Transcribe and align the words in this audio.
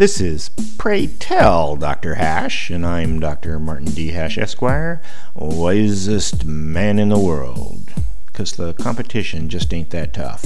This 0.00 0.18
is 0.18 0.48
Pray 0.78 1.08
Tell 1.08 1.76
Dr. 1.76 2.14
Hash, 2.14 2.70
and 2.70 2.86
I'm 2.86 3.20
Dr. 3.20 3.58
Martin 3.58 3.90
D. 3.90 4.12
Hash, 4.12 4.38
Esquire, 4.38 5.02
wisest 5.34 6.46
man 6.46 6.98
in 6.98 7.10
the 7.10 7.18
world. 7.18 7.92
Because 8.24 8.52
the 8.52 8.72
competition 8.72 9.50
just 9.50 9.74
ain't 9.74 9.90
that 9.90 10.14
tough. 10.14 10.42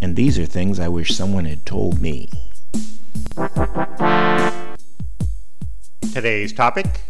And 0.00 0.14
these 0.14 0.38
are 0.38 0.46
things 0.46 0.78
I 0.78 0.86
wish 0.86 1.16
someone 1.16 1.46
had 1.46 1.66
told 1.66 2.00
me. 2.00 2.30
Today's 6.14 6.52
topic 6.52 7.00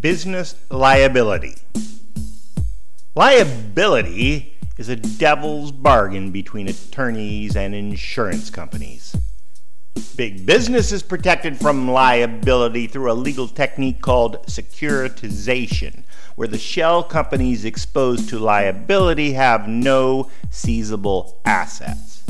business 0.00 0.56
liability. 0.68 1.58
Liability 3.14 4.58
is 4.78 4.88
a 4.88 4.96
devil's 4.96 5.70
bargain 5.70 6.32
between 6.32 6.66
attorneys 6.66 7.54
and 7.54 7.72
insurance 7.72 8.50
companies. 8.50 9.16
Big 10.16 10.46
business 10.46 10.92
is 10.92 11.02
protected 11.02 11.58
from 11.58 11.90
liability 11.90 12.86
through 12.86 13.12
a 13.12 13.12
legal 13.12 13.46
technique 13.46 14.00
called 14.00 14.42
securitization, 14.46 16.04
where 16.36 16.48
the 16.48 16.56
shell 16.56 17.02
companies 17.02 17.66
exposed 17.66 18.26
to 18.30 18.38
liability 18.38 19.34
have 19.34 19.68
no 19.68 20.30
seizable 20.48 21.38
assets. 21.44 22.24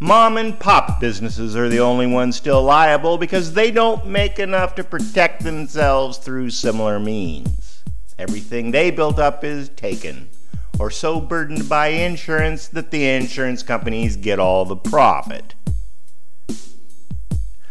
Mom 0.00 0.38
and 0.38 0.58
pop 0.58 1.00
businesses 1.00 1.54
are 1.54 1.68
the 1.68 1.80
only 1.80 2.06
ones 2.06 2.34
still 2.34 2.62
liable 2.62 3.18
because 3.18 3.52
they 3.52 3.70
don't 3.70 4.06
make 4.06 4.38
enough 4.38 4.74
to 4.74 4.82
protect 4.82 5.44
themselves 5.44 6.16
through 6.16 6.48
similar 6.48 6.98
means. 6.98 7.84
Everything 8.18 8.70
they 8.70 8.90
built 8.90 9.18
up 9.18 9.44
is 9.44 9.68
taken, 9.68 10.30
or 10.78 10.90
so 10.90 11.20
burdened 11.20 11.68
by 11.68 11.88
insurance 11.88 12.68
that 12.68 12.90
the 12.90 13.06
insurance 13.06 13.62
companies 13.62 14.16
get 14.16 14.38
all 14.38 14.64
the 14.64 14.76
profit. 14.76 15.54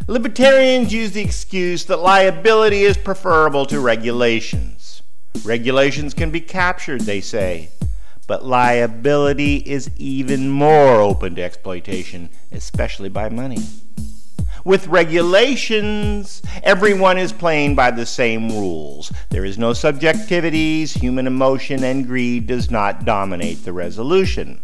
Libertarians 0.07 0.93
use 0.93 1.11
the 1.11 1.21
excuse 1.21 1.85
that 1.85 1.97
liability 1.97 2.83
is 2.83 2.97
preferable 2.97 3.65
to 3.67 3.79
regulations. 3.79 5.01
Regulations 5.43 6.13
can 6.13 6.31
be 6.31 6.41
captured, 6.41 7.01
they 7.01 7.21
say 7.21 7.69
but 8.31 8.45
liability 8.45 9.57
is 9.57 9.91
even 9.97 10.49
more 10.49 11.01
open 11.01 11.35
to 11.35 11.43
exploitation, 11.43 12.29
especially 12.53 13.09
by 13.09 13.27
money. 13.27 13.57
With 14.63 14.87
regulations, 14.87 16.41
everyone 16.63 17.17
is 17.17 17.33
playing 17.33 17.75
by 17.75 17.91
the 17.91 18.05
same 18.05 18.47
rules. 18.47 19.11
There 19.31 19.43
is 19.43 19.57
no 19.57 19.71
subjectivities, 19.71 20.97
human 20.97 21.27
emotion 21.27 21.83
and 21.83 22.07
greed 22.07 22.47
does 22.47 22.71
not 22.71 23.03
dominate 23.03 23.65
the 23.65 23.73
resolution. 23.73 24.61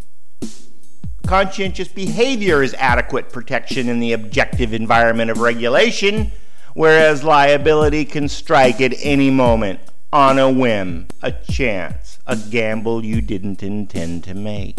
Conscientious 1.28 1.90
behavior 1.90 2.64
is 2.64 2.74
adequate 2.76 3.34
protection 3.34 3.90
in 3.90 4.00
the 4.00 4.14
objective 4.14 4.74
environment 4.74 5.30
of 5.30 5.40
regulation, 5.40 6.32
whereas 6.74 7.22
liability 7.22 8.06
can 8.06 8.30
strike 8.30 8.80
at 8.80 8.94
any 9.02 9.30
moment 9.30 9.78
on 10.14 10.40
a 10.40 10.50
whim, 10.50 11.06
a 11.22 11.34
chance, 11.34 12.18
a 12.26 12.38
gamble 12.38 13.04
you 13.04 13.20
didn't 13.20 13.62
intend 13.62 14.24
to 14.24 14.34
make. 14.34 14.78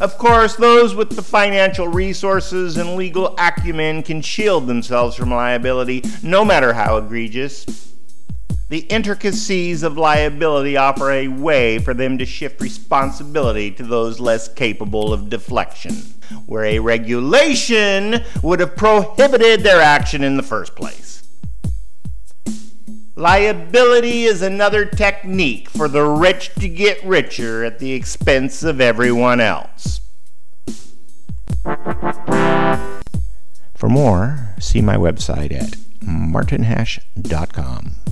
Of 0.00 0.18
course, 0.18 0.56
those 0.56 0.96
with 0.96 1.10
the 1.14 1.22
financial 1.22 1.86
resources 1.86 2.76
and 2.76 2.96
legal 2.96 3.36
acumen 3.38 4.02
can 4.02 4.20
shield 4.20 4.66
themselves 4.66 5.14
from 5.14 5.30
liability, 5.30 6.02
no 6.24 6.44
matter 6.44 6.72
how 6.72 6.96
egregious. 6.96 7.93
The 8.74 8.90
intricacies 8.90 9.84
of 9.84 9.96
liability 9.96 10.76
offer 10.76 11.12
a 11.12 11.28
way 11.28 11.78
for 11.78 11.94
them 11.94 12.18
to 12.18 12.26
shift 12.26 12.60
responsibility 12.60 13.70
to 13.70 13.84
those 13.84 14.18
less 14.18 14.48
capable 14.48 15.12
of 15.12 15.30
deflection, 15.30 15.94
where 16.46 16.64
a 16.64 16.80
regulation 16.80 18.24
would 18.42 18.58
have 18.58 18.74
prohibited 18.74 19.60
their 19.60 19.80
action 19.80 20.24
in 20.24 20.36
the 20.36 20.42
first 20.42 20.74
place. 20.74 21.22
Liability 23.14 24.24
is 24.24 24.42
another 24.42 24.84
technique 24.84 25.70
for 25.70 25.86
the 25.86 26.02
rich 26.02 26.52
to 26.56 26.68
get 26.68 27.00
richer 27.04 27.62
at 27.62 27.78
the 27.78 27.92
expense 27.92 28.64
of 28.64 28.80
everyone 28.80 29.40
else. 29.40 30.00
For 33.76 33.88
more, 33.88 34.56
see 34.58 34.80
my 34.80 34.96
website 34.96 35.52
at 35.52 35.76
martinhash.com. 36.02 38.03